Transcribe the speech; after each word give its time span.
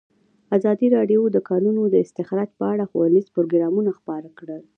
ازادي 0.57 0.87
راډیو 0.95 1.21
د 1.31 1.33
د 1.35 1.37
کانونو 1.49 1.81
استخراج 2.05 2.49
په 2.59 2.65
اړه 2.71 2.89
ښوونیز 2.89 3.25
پروګرامونه 3.35 3.91
خپاره 3.99 4.29
کړي. 4.37 4.61